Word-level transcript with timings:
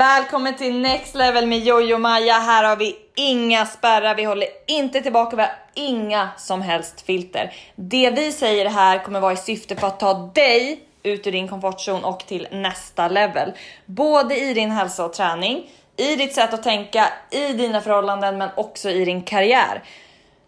Välkommen 0.00 0.56
till 0.56 0.80
Next 0.80 1.14
Level 1.14 1.46
med 1.46 1.58
Jojo 1.58 1.94
och 1.94 2.00
Maja. 2.00 2.34
Här 2.34 2.64
har 2.64 2.76
vi 2.76 2.96
inga 3.14 3.66
spärrar, 3.66 4.14
vi 4.14 4.24
håller 4.24 4.48
inte 4.66 5.00
tillbaka, 5.00 5.36
vi 5.36 5.42
har 5.42 5.52
inga 5.74 6.28
som 6.36 6.62
helst 6.62 7.00
filter. 7.00 7.54
Det 7.76 8.10
vi 8.10 8.32
säger 8.32 8.66
här 8.66 9.04
kommer 9.04 9.20
vara 9.20 9.32
i 9.32 9.36
syfte 9.36 9.76
för 9.76 9.86
att 9.86 10.00
ta 10.00 10.14
dig 10.14 10.80
ut 11.02 11.26
ur 11.26 11.32
din 11.32 11.48
komfortzon 11.48 12.04
och 12.04 12.26
till 12.26 12.48
nästa 12.50 13.08
level. 13.08 13.52
Både 13.86 14.36
i 14.36 14.54
din 14.54 14.70
hälsa 14.70 15.04
och 15.04 15.12
träning, 15.12 15.70
i 15.96 16.16
ditt 16.16 16.34
sätt 16.34 16.54
att 16.54 16.62
tänka, 16.62 17.08
i 17.30 17.52
dina 17.52 17.80
förhållanden 17.80 18.38
men 18.38 18.50
också 18.56 18.90
i 18.90 19.04
din 19.04 19.22
karriär. 19.22 19.82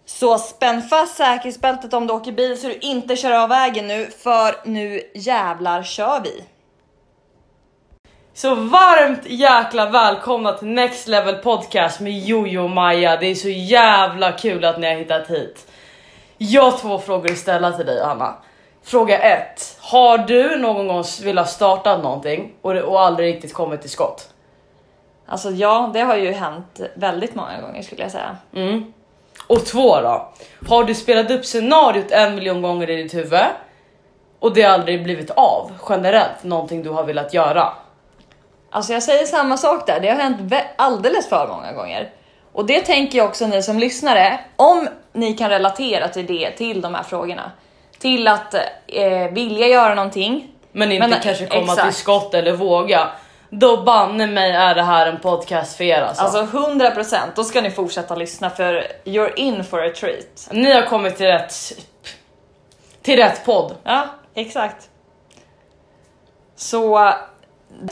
Så 0.07 0.39
spänn 0.39 0.83
fast 0.83 1.17
säkerhetsbältet 1.17 1.95
om 1.95 2.07
du 2.07 2.12
åker 2.12 2.33
bil 2.33 2.61
så 2.61 2.69
du 2.69 2.75
inte 2.75 3.17
kör 3.17 3.43
av 3.43 3.48
vägen 3.48 3.89
nu, 3.89 4.11
för 4.23 4.55
nu 4.65 5.03
jävlar 5.15 5.83
kör 5.83 6.21
vi! 6.21 6.45
Så 8.35 8.55
varmt 8.55 9.21
jäkla 9.25 9.91
välkomna 9.91 10.53
till 10.53 10.69
Next 10.69 11.09
Level 11.09 11.35
Podcast 11.35 12.01
med 12.01 12.19
Jojo 12.19 12.63
och 12.65 12.71
Maja. 12.71 13.17
Det 13.17 13.27
är 13.27 13.35
så 13.35 13.49
jävla 13.49 14.33
kul 14.33 14.65
att 14.65 14.79
ni 14.79 14.87
har 14.87 14.95
hittat 14.95 15.31
hit. 15.31 15.67
Jag 16.39 16.63
har 16.63 16.79
två 16.79 16.99
frågor 16.99 17.33
att 17.33 17.39
ställa 17.39 17.73
till 17.73 17.87
dig 17.87 18.01
Anna. 18.01 18.35
Fråga 18.83 19.19
1. 19.19 19.79
Har 19.81 20.19
du 20.19 20.57
någon 20.57 20.89
gång 20.89 21.05
velat 21.23 21.51
starta 21.51 21.97
någonting 21.97 22.53
och, 22.63 22.75
och 22.75 23.01
aldrig 23.01 23.35
riktigt 23.35 23.55
kommit 23.55 23.81
till 23.81 23.91
skott? 23.91 24.29
Alltså 25.27 25.51
ja, 25.51 25.91
det 25.93 26.01
har 26.01 26.17
ju 26.17 26.33
hänt 26.33 26.81
väldigt 26.95 27.34
många 27.34 27.61
gånger 27.61 27.83
skulle 27.83 28.03
jag 28.03 28.12
säga. 28.12 28.37
Mm. 28.55 28.93
Och 29.47 29.67
två 29.67 30.01
då. 30.01 30.33
Har 30.69 30.84
du 30.84 30.95
spelat 30.95 31.31
upp 31.31 31.45
scenariot 31.45 32.11
en 32.11 32.34
miljon 32.34 32.62
gånger 32.62 32.91
i 32.91 33.03
ditt 33.03 33.15
huvud 33.15 33.41
och 34.39 34.55
det 34.55 34.65
aldrig 34.65 35.05
blivit 35.05 35.31
av 35.31 35.71
generellt 35.89 36.43
någonting 36.45 36.83
du 36.83 36.91
har 36.91 37.05
velat 37.05 37.34
göra? 37.34 37.73
Alltså 38.75 38.92
jag 38.92 39.03
säger 39.03 39.27
samma 39.27 39.56
sak 39.56 39.87
där, 39.87 40.01
det 40.01 40.09
har 40.09 40.17
hänt 40.17 40.53
alldeles 40.77 41.28
för 41.28 41.48
många 41.48 41.73
gånger. 41.73 42.11
Och 42.53 42.67
det 42.67 42.81
tänker 42.81 43.19
jag 43.19 43.27
också 43.28 43.47
ni 43.47 43.62
som 43.62 43.78
lyssnare, 43.78 44.41
om 44.56 44.89
ni 45.12 45.34
kan 45.34 45.51
relatera 45.51 46.09
till 46.09 46.27
det, 46.27 46.51
till 46.51 46.81
de 46.81 46.95
här 46.95 47.03
frågorna. 47.03 47.50
Till 47.98 48.28
att 48.28 48.55
eh, 48.87 49.33
vilja 49.33 49.67
göra 49.67 49.95
någonting. 49.95 50.48
Men 50.73 50.93
inte 50.93 51.09
Men, 51.09 51.20
kanske 51.20 51.47
komma 51.47 51.73
exakt. 51.73 51.83
till 51.83 51.95
skott 51.95 52.34
eller 52.34 52.53
våga. 52.53 53.11
Då 53.50 53.83
banne 53.83 54.27
mig 54.27 54.53
är 54.53 54.75
det 54.75 54.83
här 54.83 55.06
en 55.06 55.20
podcast 55.20 55.77
för 55.77 55.84
er 55.84 56.03
alltså. 56.03 56.23
Alltså 56.23 56.59
100% 56.59 57.17
då 57.34 57.45
ska 57.45 57.61
ni 57.61 57.70
fortsätta 57.70 58.15
lyssna 58.15 58.50
för 58.50 58.87
you're 59.05 59.34
in 59.37 59.65
for 59.65 59.84
a 59.84 59.91
treat. 60.00 60.48
Ni 60.50 60.73
har 60.73 60.83
kommit 60.83 61.17
till 61.17 61.27
rätt, 61.27 61.55
till 63.03 63.17
rätt 63.17 63.45
podd. 63.45 63.75
Ja, 63.84 64.06
exakt. 64.34 64.89
Så 66.56 67.12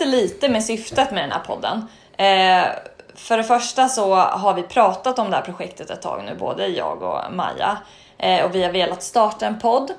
lite 0.00 0.48
med 0.48 0.64
syftet 0.64 1.10
med 1.10 1.22
den 1.22 1.32
här 1.32 1.40
podden. 1.40 1.88
Eh, 2.16 2.68
för 3.14 3.36
det 3.36 3.44
första 3.44 3.88
så 3.88 4.14
har 4.14 4.54
vi 4.54 4.62
pratat 4.62 5.18
om 5.18 5.30
det 5.30 5.36
här 5.36 5.42
projektet 5.42 5.90
ett 5.90 6.02
tag 6.02 6.24
nu, 6.24 6.34
både 6.34 6.66
jag 6.66 7.02
och 7.02 7.32
Maja. 7.32 7.78
Eh, 8.18 8.44
och 8.44 8.54
vi 8.54 8.62
har 8.62 8.72
velat 8.72 9.02
starta 9.02 9.46
en 9.46 9.58
podd. 9.58 9.90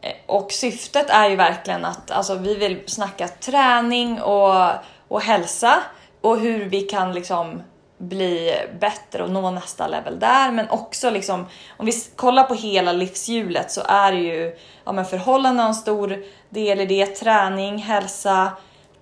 Eh, 0.00 0.12
och 0.26 0.52
syftet 0.52 1.10
är 1.10 1.28
ju 1.28 1.36
verkligen 1.36 1.84
att 1.84 2.10
alltså, 2.10 2.34
vi 2.34 2.54
vill 2.54 2.82
snacka 2.86 3.28
träning 3.28 4.22
och, 4.22 4.70
och 5.08 5.20
hälsa 5.20 5.82
och 6.20 6.38
hur 6.38 6.64
vi 6.64 6.80
kan 6.80 7.12
liksom 7.12 7.62
bli 7.98 8.54
bättre 8.80 9.22
och 9.22 9.30
nå 9.30 9.50
nästa 9.50 9.86
level 9.86 10.18
där. 10.18 10.50
Men 10.50 10.70
också 10.70 11.10
liksom, 11.10 11.46
om 11.76 11.86
vi 11.86 11.92
kollar 12.16 12.44
på 12.44 12.54
hela 12.54 12.92
livshjulet 12.92 13.72
så 13.72 13.82
är 13.88 14.12
det 14.12 14.18
ju 14.18 14.56
ja, 14.84 14.92
men 14.92 15.04
förhållanden 15.04 15.66
en 15.66 15.74
stor 15.74 16.24
del 16.48 16.80
i 16.80 16.86
det. 16.86 17.06
Träning, 17.06 17.78
hälsa, 17.78 18.52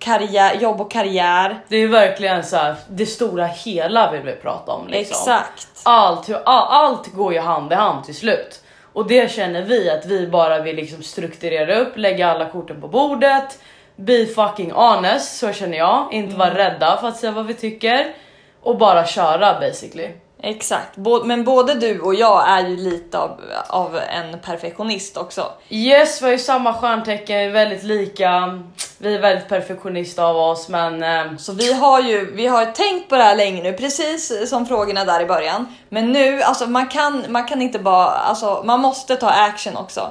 karriär, 0.01 0.55
jobb 0.55 0.81
och 0.81 0.91
karriär. 0.91 1.59
Det 1.67 1.77
är 1.77 1.87
verkligen 1.87 2.43
så 2.43 2.55
här, 2.55 2.75
det 2.89 3.05
stora 3.05 3.45
hela 3.45 4.11
vill 4.11 4.21
vi 4.21 4.35
prata 4.35 4.71
om. 4.71 4.87
Liksom. 4.87 5.13
Exakt. 5.13 5.67
Allt, 5.83 6.29
all, 6.29 6.67
allt 6.85 7.13
går 7.13 7.33
ju 7.33 7.39
hand 7.39 7.71
i 7.71 7.75
hand 7.75 8.05
till 8.05 8.15
slut. 8.15 8.61
Och 8.93 9.07
det 9.07 9.31
känner 9.31 9.61
vi 9.61 9.89
att 9.89 10.05
vi 10.05 10.27
bara 10.27 10.59
vill 10.59 10.75
liksom 10.75 11.03
strukturera 11.03 11.75
upp, 11.75 11.97
lägga 11.97 12.31
alla 12.31 12.49
korten 12.49 12.81
på 12.81 12.87
bordet. 12.87 13.59
Be 13.95 14.25
fucking 14.25 14.71
honest, 14.71 15.37
så 15.37 15.53
känner 15.53 15.77
jag. 15.77 16.07
Inte 16.11 16.35
vara 16.35 16.57
rädda 16.57 16.97
för 17.01 17.07
att 17.07 17.17
säga 17.17 17.31
vad 17.31 17.45
vi 17.45 17.53
tycker. 17.53 18.13
Och 18.61 18.77
bara 18.77 19.05
köra 19.05 19.59
basically. 19.59 20.09
Exakt, 20.43 20.97
men 21.23 21.43
både 21.43 21.73
du 21.73 21.99
och 21.99 22.15
jag 22.15 22.49
är 22.49 22.67
ju 22.67 22.77
lite 22.77 23.17
av, 23.17 23.41
av 23.67 23.97
en 23.97 24.39
perfektionist 24.39 25.17
också. 25.17 25.51
Yes, 25.69 26.21
vi 26.21 26.25
har 26.25 26.31
ju 26.31 26.37
samma 26.39 26.73
stjärntecken, 26.73 27.37
vi 27.37 27.43
är 27.45 27.49
väldigt 27.49 27.83
lika. 27.83 28.59
Vi 28.97 29.15
är 29.15 29.19
väldigt 29.19 29.49
perfektionister 29.49 30.23
av 30.23 30.37
oss 30.37 30.69
men 30.69 31.03
eh, 31.03 31.37
Så 31.37 31.53
vi 31.53 31.73
har 31.73 32.01
ju 32.01 32.31
vi 32.35 32.47
har 32.47 32.65
tänkt 32.65 33.09
på 33.09 33.15
det 33.15 33.23
här 33.23 33.35
länge 33.35 33.63
nu, 33.63 33.73
precis 33.73 34.49
som 34.49 34.65
frågorna 34.65 35.05
där 35.05 35.21
i 35.21 35.25
början. 35.25 35.75
Men 35.89 36.11
nu, 36.11 36.41
alltså 36.41 36.67
man 36.67 36.87
kan, 36.87 37.25
man 37.29 37.47
kan 37.47 37.61
inte 37.61 37.79
bara, 37.79 38.05
alltså 38.05 38.61
man 38.65 38.79
måste 38.79 39.15
ta 39.15 39.29
action 39.29 39.77
också. 39.77 40.01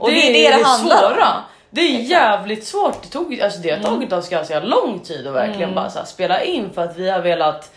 och 0.00 0.10
det, 0.10 0.28
är 0.28 0.32
det 0.52 0.56
det 0.58 0.64
handlar 0.64 1.12
om. 1.12 1.42
Det 1.70 1.80
är 1.80 2.00
jävligt 2.00 2.66
svårt. 2.66 3.02
Det, 3.02 3.08
tog, 3.08 3.40
alltså 3.40 3.58
det 3.58 3.70
har 3.70 3.78
tagit 3.78 4.12
oss 4.12 4.28
ganska 4.28 4.60
lång 4.60 4.98
tid 5.00 5.26
att 5.26 5.34
verkligen 5.34 5.70
Mm. 5.70 5.74
bara 5.74 6.04
spela 6.04 6.42
in 6.42 6.70
för 6.74 6.82
att 6.82 6.96
vi 6.96 7.10
har 7.10 7.20
velat 7.20 7.70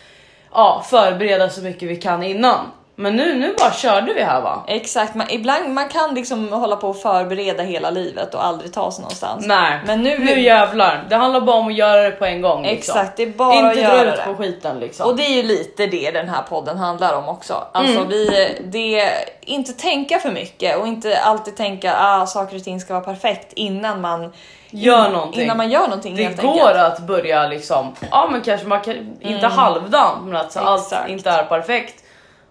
ja, 0.56 0.84
förbereda 0.86 1.50
så 1.50 1.62
mycket 1.62 1.88
vi 1.88 1.96
kan 1.96 2.22
innan. 2.22 2.60
Men 2.98 3.16
nu, 3.16 3.34
nu 3.34 3.54
bara 3.58 3.72
körde 3.72 4.12
vi 4.14 4.22
här 4.22 4.40
va? 4.40 4.64
Exakt, 4.66 5.14
man, 5.14 5.26
ibland 5.30 5.74
man 5.74 5.88
kan 5.88 6.14
liksom 6.14 6.52
hålla 6.52 6.76
på 6.76 6.88
och 6.88 7.00
förbereda 7.00 7.62
hela 7.62 7.90
livet 7.90 8.34
och 8.34 8.44
aldrig 8.46 8.72
ta 8.72 8.92
sig 8.92 9.02
någonstans. 9.02 9.46
Nej, 9.46 9.80
Men 9.86 10.02
nu, 10.02 10.18
nu 10.18 10.40
jävlar. 10.40 11.04
Det 11.08 11.16
handlar 11.16 11.40
bara 11.40 11.56
om 11.56 11.66
att 11.66 11.74
göra 11.74 12.02
det 12.02 12.10
på 12.10 12.24
en 12.24 12.42
gång. 12.42 12.62
Liksom. 12.62 12.78
exakt, 12.78 13.16
det 13.16 13.22
är 13.22 13.26
bara 13.26 13.54
Inte 13.54 13.68
att 13.68 13.74
dra 13.74 13.82
göra 13.82 14.12
ut 14.12 14.16
det. 14.16 14.22
på 14.24 14.34
skiten 14.34 14.80
liksom. 14.80 15.06
Och 15.10 15.16
det 15.16 15.22
är 15.22 15.36
ju 15.36 15.42
lite 15.42 15.86
det 15.86 16.10
den 16.10 16.28
här 16.28 16.42
podden 16.42 16.78
handlar 16.78 17.14
om 17.16 17.28
också. 17.28 17.64
Alltså 17.72 17.96
Mm. 17.96 18.08
vi, 18.08 18.58
det, 18.64 19.10
inte 19.40 19.72
tänka 19.72 20.18
för 20.18 20.30
mycket 20.30 20.78
och 20.78 20.86
inte 20.86 21.18
alltid 21.18 21.56
tänka 21.56 21.92
att 21.94 22.22
ah, 22.22 22.26
saker 22.26 22.56
och 22.56 22.64
ting 22.64 22.80
ska 22.80 22.94
vara 22.94 23.04
perfekt 23.04 23.52
innan 23.52 24.00
man 24.00 24.32
Gör 24.70 25.10
någonting. 25.10 25.42
Innan 25.42 25.56
man 25.56 25.70
gör 25.70 25.82
någonting 25.82 26.16
det 26.16 26.42
går 26.42 26.50
enkelt. 26.50 26.76
att 26.76 27.00
börja 27.00 27.46
liksom, 27.46 27.94
ja 28.10 28.28
men 28.32 28.40
kanske 28.42 28.66
man 28.66 28.80
kan, 28.80 29.16
inte 29.20 29.46
halvdant 29.46 30.24
men 30.26 30.36
att 30.36 30.52
så 30.52 30.60
allt 30.60 30.94
inte 31.08 31.30
är 31.30 31.44
perfekt. 31.44 32.02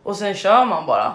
Och 0.06 0.16
sen 0.16 0.34
kör 0.36 0.66
man 0.66 0.86
bara. 0.86 1.14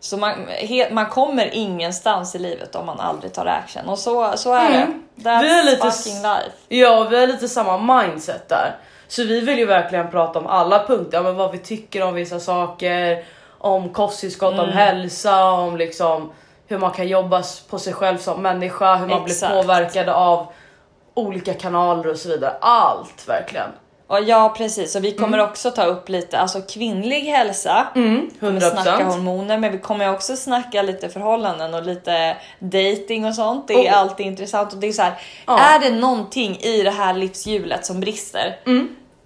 Så 0.00 0.16
man, 0.16 0.46
he, 0.48 0.88
man 0.90 1.06
kommer 1.06 1.54
ingenstans 1.54 2.34
i 2.34 2.38
livet 2.38 2.74
om 2.74 2.86
man 2.86 3.00
aldrig 3.00 3.32
tar 3.32 3.46
action 3.46 3.88
och 3.88 3.98
så, 3.98 4.32
så 4.36 4.54
är 4.54 4.70
Mm. 4.70 5.02
det. 5.14 5.30
That's 5.30 5.42
Vi 5.42 5.58
är 5.58 5.62
lite 5.62 5.90
fucking 5.90 6.22
life. 6.22 6.50
Ja, 6.68 7.04
vi 7.10 7.20
har 7.20 7.26
lite 7.26 7.48
samma 7.48 8.02
mindset 8.02 8.48
där. 8.48 8.76
Så 9.08 9.22
vi 9.24 9.40
vill 9.40 9.58
ju 9.58 9.66
verkligen 9.66 10.10
prata 10.10 10.38
om 10.38 10.46
alla 10.46 10.86
punkter, 10.86 11.16
ja, 11.18 11.22
men 11.22 11.36
vad 11.36 11.52
vi 11.52 11.58
tycker 11.58 12.02
om 12.02 12.14
vissa 12.14 12.40
saker, 12.40 13.24
om 13.58 13.88
kosttillskott, 13.88 14.52
Mm. 14.54 14.64
om 14.64 14.72
hälsa, 14.72 15.44
om 15.44 15.76
liksom 15.76 16.32
hur 16.68 16.78
man 16.78 16.90
kan 16.90 17.08
jobba 17.08 17.42
på 17.70 17.78
sig 17.78 17.92
själv 17.92 18.18
som 18.18 18.42
människa, 18.42 18.96
hur 18.96 19.06
man 19.06 19.24
Exakt. 19.24 19.52
blir 19.52 19.62
påverkad 19.62 20.08
av 20.08 20.46
olika 21.14 21.54
kanaler 21.54 22.06
och 22.10 22.16
så 22.16 22.28
vidare. 22.28 22.54
Allt 22.60 23.28
verkligen. 23.28 23.70
Och 24.10 24.22
ja 24.22 24.54
precis, 24.56 24.96
och 24.96 25.04
vi 25.04 25.12
kommer 25.12 25.38
också 25.38 25.70
ta 25.70 25.84
upp 25.84 26.08
lite 26.08 26.38
alltså 26.38 26.60
kvinnlig 26.62 27.20
hälsa. 27.20 27.86
Mm, 27.94 28.30
Vi 28.32 28.38
kommer 28.46 28.60
snacka 28.60 28.90
100%. 28.98 29.02
hormoner 29.04 29.58
men 29.58 29.72
vi 29.72 29.78
kommer 29.78 30.12
också 30.14 30.36
snacka 30.36 30.82
lite 30.82 31.08
förhållanden 31.08 31.74
och 31.74 31.82
lite 31.86 32.36
dating 32.58 33.24
och 33.26 33.34
sånt. 33.34 33.68
Det 33.68 33.74
är 33.86 33.92
Oh. 33.92 33.98
alltid 33.98 34.26
intressant 34.26 34.72
och 34.72 34.78
det 34.78 34.86
är 34.86 34.92
så 34.92 35.02
här. 35.02 35.12
Ja. 35.46 35.58
Är 35.60 35.78
det 35.78 35.90
någonting 35.90 36.56
i 36.60 36.82
det 36.82 36.90
här 36.90 37.14
livshjulet 37.14 37.86
som 37.86 38.00
brister, 38.00 38.56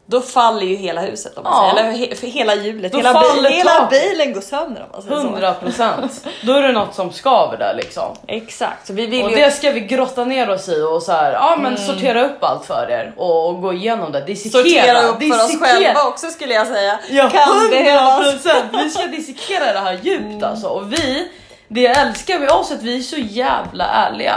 då 0.07 0.21
faller 0.21 0.67
ju 0.67 0.77
hela 0.77 1.01
huset 1.01 1.39
om 1.39 1.45
man 1.45 1.53
Mm. 1.53 1.77
Ja. 1.77 1.83
säger. 1.83 1.95
Eller 1.95 2.07
he, 2.09 2.15
för 2.17 2.27
hela 2.27 2.55
hjulet, 2.55 2.93
Då 2.93 2.99
hela, 2.99 3.13
faller 3.13 3.51
hela 3.51 3.89
bilen 3.91 4.33
går 4.33 4.41
sönder 4.41 4.83
om 4.83 4.89
man 4.93 5.03
säger 5.03 5.17
så. 5.61 5.67
100% 5.67 6.29
Då 6.43 6.53
är 6.53 6.63
det 6.63 6.73
något 6.73 6.95
som 6.95 7.13
skaver 7.13 7.59
där 7.59 7.75
liksom. 7.75 8.17
Exakt, 8.27 8.87
så 8.87 8.93
vi 8.93 9.07
vill 9.07 9.25
Och 9.25 9.31
ju... 9.31 9.37
det 9.37 9.51
ska 9.51 9.71
vi 9.71 9.81
grotta 9.81 10.25
ner 10.25 10.51
oss 10.51 10.69
i 10.69 10.83
och 10.83 11.03
så 11.03 11.13
här, 11.13 11.33
ja 11.33 11.57
men 11.63 11.79
sortera 11.79 12.25
upp 12.25 12.45
allt 12.45 12.65
för 12.67 12.91
er 12.91 13.15
och, 13.17 13.49
och 13.49 13.63
gå 13.63 13.73
igenom 13.73 14.13
det. 14.13 14.21
Dissekera. 14.21 14.63
sortera 14.63 15.03
upp 15.03 15.19
för 15.23 15.45
oss 15.45 15.61
själva 15.61 16.03
också 16.09 16.27
skulle 16.31 16.55
jag 16.55 16.67
säga. 16.67 16.99
Ja, 17.11 17.29
kan 17.31 17.71
behövas. 17.71 18.45
100%! 18.45 18.55
Vi 18.73 18.91
ska 18.91 19.07
dissekera 19.07 19.73
det 19.73 19.79
här 19.81 19.99
djupt 20.03 20.45
alltså. 20.45 20.67
Och 20.67 20.93
vi, 20.93 21.29
det 21.69 21.87
älskar 21.87 22.39
med 22.39 22.51
oss 22.51 22.73
att 22.73 22.83
vi 22.83 22.99
är 22.99 23.03
så 23.03 23.17
jävla 23.17 23.85
ärliga. 23.87 24.35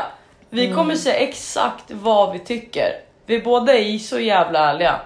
Vi 0.50 0.74
kommer 0.74 0.96
säga 0.96 1.16
exakt 1.16 1.84
vad 1.88 2.34
vi 2.34 2.40
tycker. 2.40 2.92
Vi 3.25 3.40
båda 3.40 3.74
är 3.74 3.98
så 4.00 4.19
jävla 4.19 4.60
ärliga. 4.60 5.00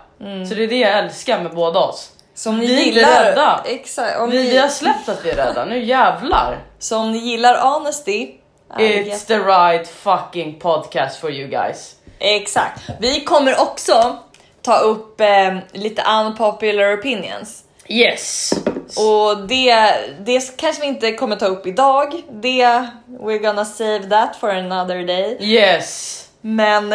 Så 0.50 0.56
det 0.56 0.64
är 0.64 0.68
det 0.68 0.80
jag 0.80 0.98
älskar 1.00 1.40
med 1.40 1.52
båda 1.56 1.80
oss. 1.80 2.10
Så 2.36 2.50
om 2.50 2.58
ni 2.60 2.68
Vi 2.68 2.82
är 2.82 2.86
gillar... 2.86 3.24
rädda. 3.24 3.62
Exakt, 3.66 4.20
om 4.20 4.30
Vi, 4.30 4.44
ni, 4.44 4.50
vi 4.50 4.58
har 4.58 4.68
släppt 4.68 5.10
att 5.10 5.26
vi 5.26 5.30
är 5.30 5.36
rädda, 5.36 5.66
nu 5.66 5.84
jävlar. 5.84 6.58
Så 6.80 6.98
om 6.98 7.12
ni 7.12 7.18
gillar 7.18 7.62
honesty, 7.62 8.32
It's 8.78 9.28
the 9.28 9.40
right 9.40 9.88
fucking 9.88 10.60
podcast 10.60 11.20
for 11.20 11.32
you 11.32 11.48
guys. 11.48 11.96
Exakt. 12.20 12.82
Vi 13.00 13.24
kommer 13.24 13.62
också 13.62 14.18
ta 14.62 14.78
upp 14.78 15.22
eh, 15.22 15.58
lite 15.72 16.04
unpopular 16.26 16.94
opinions. 16.98 17.64
Yes! 17.88 18.54
Och 18.98 19.48
det, 19.48 19.94
det 20.20 20.58
kanske 20.58 20.82
vi 20.82 20.88
inte 20.88 21.12
kommer 21.12 21.36
ta 21.36 21.46
upp 21.46 21.68
idag. 21.68 22.22
Det, 22.32 22.88
we're 23.08 23.38
gonna 23.38 23.66
save 23.66 24.10
that 24.10 24.36
for 24.36 24.50
another 24.50 25.08
day. 25.08 25.38
Yes! 25.40 26.18
Men 26.42 26.90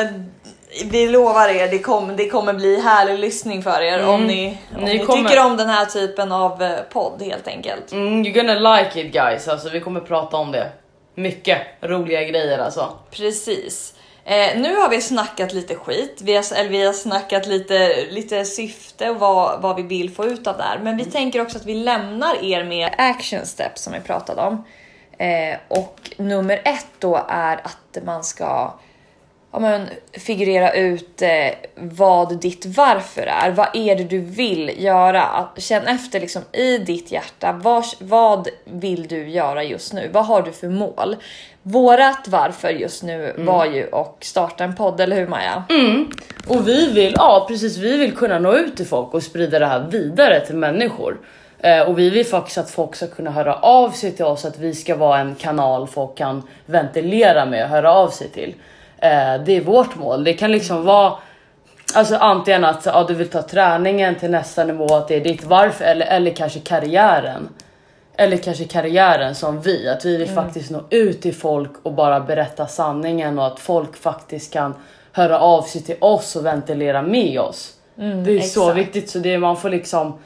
vi 0.85 1.07
lovar 1.09 1.49
er, 1.49 1.69
det, 1.69 1.79
kom, 1.79 2.17
det 2.17 2.29
kommer 2.29 2.53
bli 2.55 2.81
härlig 2.81 3.19
lyssning 3.19 3.63
för 3.63 3.81
er 3.83 4.07
om 4.09 4.25
ni, 4.27 4.59
om 4.77 4.85
Ni 4.85 4.99
ni, 4.99 5.05
kommer- 5.07 5.29
tycker 5.29 5.45
om 5.45 5.57
den 5.57 5.69
här 5.69 5.85
typen 5.87 6.33
av 6.33 6.63
eh, 6.63 6.79
podd 6.93 7.23
helt 7.23 7.49
enkelt. 7.49 7.93
Mm, 7.93 8.25
you're 8.25 8.33
gonna 8.35 8.77
like 8.77 9.01
it 9.01 9.13
guys, 9.13 9.49
alltså 9.49 9.69
vi 9.71 9.81
kommer 9.81 10.01
prata 10.01 10.37
om 10.37 10.53
det. 10.53 10.71
Mycket 11.15 11.59
roliga 11.81 12.23
grejer 12.25 12.59
alltså. 12.59 12.93
Precis. 13.11 13.93
Eh, 14.25 14.59
nu 14.61 14.77
har 14.77 14.89
vi 14.89 15.01
snackat 15.01 15.53
lite 15.53 15.75
skit, 15.75 16.19
vi 16.23 16.37
har, 16.37 16.45
eller 16.59 16.71
vi 16.71 16.87
har 16.87 16.93
snackat 16.93 17.47
lite, 17.47 18.05
lite 18.11 18.45
syfte 18.45 19.11
och 19.11 19.17
vad, 19.17 19.63
vad 19.63 19.77
vi 19.77 19.83
vill 19.83 20.11
få 20.15 20.25
ut 20.25 20.47
av 20.47 20.57
det 20.57 20.63
här. 20.63 20.79
Men 20.79 20.97
vi 20.97 21.05
tänker 21.05 21.41
också 21.41 21.59
att 21.59 21.67
vi 21.67 21.75
lämnar 21.75 22.45
er 22.45 22.65
med 22.65 22.95
action 22.99 23.47
steps 23.47 23.83
som 23.83 23.93
vi 23.93 24.01
pratade 24.01 24.43
om. 24.43 24.65
Eh, 25.19 25.57
och 25.69 26.11
nummer 26.17 26.61
ett 26.65 26.87
då 26.99 27.25
är 27.29 27.57
att 27.57 28.05
man 28.05 28.25
ska 28.25 28.75
ja, 29.53 29.59
men, 29.59 29.89
figurera 30.13 30.73
ut 30.73 31.23
eh, 31.23 31.29
vad 31.75 32.41
ditt 32.41 32.67
varför 32.67 33.23
är. 33.23 33.51
Vad 33.51 33.69
är 33.75 33.97
det 33.97 34.05
du 34.05 34.21
vill 34.21 34.85
göra? 34.85 35.49
Känn 35.57 35.87
efter 35.87 36.21
liksom 36.21 36.43
i 36.53 36.79
ditt 36.79 37.13
hjärta. 37.13 37.53
Vad, 37.53 37.85
vad 37.99 38.49
vill 38.65 39.07
du 39.07 39.29
göra 39.29 39.65
just 39.65 39.93
nu? 39.93 40.11
Vad 40.13 40.27
har 40.27 40.43
du 40.43 40.53
för 40.53 40.69
mål? 40.69 41.17
Vårat 41.63 42.29
varför 42.29 42.69
just 42.71 43.03
nu 43.03 43.35
var 43.39 43.67
ju 43.67 43.89
att 43.93 44.17
starta 44.21 44.65
en 44.65 44.75
podd, 44.75 45.01
eller 45.01 45.17
hur 45.17 45.27
Maja? 45.27 45.65
Och 46.49 46.69
vi 46.69 46.93
vill, 46.93 47.15
ja 47.17 47.45
precis, 47.49 47.77
vi 47.77 47.97
vill 47.97 48.17
kunna 48.17 48.39
nå 48.39 48.55
ut 48.55 48.77
till 48.77 48.87
folk 48.87 49.15
och 49.15 49.23
sprida 49.23 49.59
det 49.59 49.67
här 49.67 49.87
vidare 49.91 50.47
till 50.47 50.57
människor. 50.57 51.19
Eh, 51.59 51.81
och 51.81 51.99
vi 51.99 52.11
vill 52.11 52.27
faktiskt 52.27 52.59
att 52.59 52.71
folk 52.71 52.95
ska 52.95 53.07
kunna 53.07 53.31
höra 53.31 53.55
av 53.55 53.91
sig 53.91 54.13
till 54.13 54.25
oss, 54.25 54.45
att 54.45 54.59
vi 54.59 54.75
ska 54.75 54.97
vara 54.97 55.19
en 55.19 55.35
kanal 55.35 55.87
folk 55.87 56.19
kan 56.19 56.43
ventilera 56.67 57.47
med 57.47 57.65
och 57.65 57.71
höra 57.71 57.93
av 57.93 58.09
sig 58.09 58.29
till. 58.29 58.55
Eh, 59.07 59.45
det 59.45 59.57
är 59.57 59.61
vårt 59.61 59.97
mål. 59.97 60.25
Det 60.25 60.33
kan 60.33 60.53
liksom 60.53 60.85
vara 60.85 61.19
Alltså 61.95 62.17
antingen 62.17 62.65
att 62.65 62.87
ja, 62.87 63.05
du 63.09 63.15
vill 63.15 63.29
ta 63.29 63.43
träningen 63.43 64.15
till 64.15 64.31
nästa 64.31 64.65
nivå, 64.65 64.95
att 64.95 65.09
det 65.09 65.15
är 65.15 65.21
ditt 65.21 65.45
varför 65.45 65.85
eller, 65.85 66.07
eller 66.07 66.31
kanske 66.31 66.61
karriären. 66.61 67.49
Eller 68.17 68.37
kanske 68.37 68.65
karriären 68.65 69.35
som 69.35 69.61
vi, 69.61 69.89
att 69.89 70.05
vi 70.05 70.17
vill 70.17 70.29
faktiskt 70.29 70.71
nå 70.71 70.81
ut 70.91 71.23
till 71.23 71.35
folk 71.35 71.71
och 71.83 71.93
bara 71.93 72.21
berätta 72.21 72.67
sanningen 72.67 73.39
och 73.39 73.47
att 73.47 73.61
folk 73.61 73.97
faktiskt 73.97 74.53
kan 74.53 74.75
höra 75.13 75.39
av 75.39 75.63
sig 75.63 75.83
till 75.83 75.97
oss 76.01 76.37
och 76.37 76.47
ventilera 76.47 77.03
med 77.03 77.41
oss. 77.41 77.73
det 77.95 78.37
är 78.37 78.41
så 78.41 78.63
exakt. 78.63 78.77
viktigt 78.77 79.11
så 79.11 79.19
det 79.19 79.39
man 79.39 79.57
får 79.57 79.71
liksom 79.71 80.19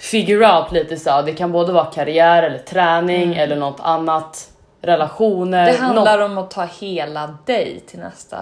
figure 0.00 0.52
out 0.52 0.72
lite 0.72 0.96
så 0.96 1.22
det 1.22 1.32
kan 1.32 1.52
både 1.52 1.72
vara 1.72 1.84
karriär 1.84 2.42
eller 2.42 2.58
träning 2.58 3.34
eller 3.34 3.56
något 3.56 3.80
annat. 3.80 4.50
Relationer. 4.80 5.66
Det 5.72 5.76
handlar 5.78 6.18
om 6.18 6.38
att 6.38 6.50
ta 6.50 6.64
hela 6.80 7.38
dig 7.44 7.80
till 7.86 7.98
nästa, 7.98 8.36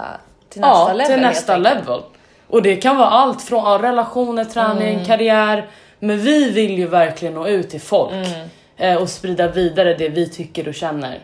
till 0.48 0.60
nästa 0.60 0.78
ja, 0.78 0.92
level. 0.92 1.06
till 1.06 1.20
nästa 1.22 1.56
level. 1.56 2.00
Och 2.48 2.62
det 2.62 2.76
kan 2.76 2.96
vara 2.96 3.08
allt 3.08 3.42
från 3.42 3.78
relationer, 3.82 4.44
träning, 4.44 4.94
Mm. 4.94 5.04
karriär. 5.04 5.66
Men 5.98 6.18
vi 6.18 6.50
vill 6.50 6.78
ju 6.78 6.86
verkligen 6.86 7.34
nå 7.34 7.46
ut 7.46 7.70
till 7.70 7.80
folk 7.80 8.12
Mm. 8.12 8.48
eh, 8.76 9.02
och 9.02 9.08
sprida 9.08 9.48
vidare 9.48 9.94
det 9.94 10.08
vi 10.08 10.28
tycker 10.28 10.68
och 10.68 10.74
känner. 10.74 11.18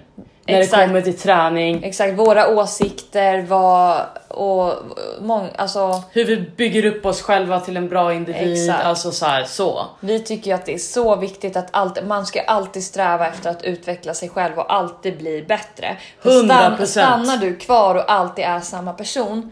När 0.46 0.60
Exakt. 0.60 0.80
det 0.80 0.86
kommer 0.86 1.00
till 1.00 1.18
träning, 1.18 1.84
Exakt, 1.84 2.18
våra 2.18 2.48
åsikter 2.48 3.42
vad, 3.42 4.00
och 4.28 4.74
mång, 5.20 5.48
alltså 5.56 6.02
hur 6.10 6.24
vi 6.24 6.36
bygger 6.36 6.84
upp 6.84 7.06
oss 7.06 7.22
själva 7.22 7.60
till 7.60 7.76
en 7.76 7.88
bra 7.88 8.14
individ. 8.14 8.52
Exakt. 8.52 8.84
Alltså 8.84 9.10
så 9.10 9.26
här, 9.26 9.44
så. 9.44 9.86
Vi 10.00 10.20
tycker 10.20 10.50
ju 10.50 10.54
att 10.54 10.66
det 10.66 10.74
är 10.74 10.78
så 10.78 11.16
viktigt 11.16 11.56
att 11.56 11.68
allt, 11.70 12.04
man 12.06 12.26
ska 12.26 12.42
alltid 12.42 12.84
sträva 12.84 13.28
efter 13.28 13.50
att 13.50 13.64
utveckla 13.64 14.14
sig 14.14 14.28
själv 14.28 14.58
och 14.58 14.74
alltid 14.74 15.18
bli 15.18 15.44
bättre. 15.48 15.96
För 16.22 16.30
100%. 16.30 16.84
stannar 16.86 17.36
du 17.36 17.56
kvar 17.56 17.94
och 17.94 18.12
alltid 18.12 18.44
är 18.44 18.60
samma 18.60 18.92
person, 18.92 19.50